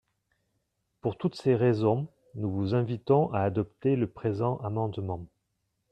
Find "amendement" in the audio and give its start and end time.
4.63-5.27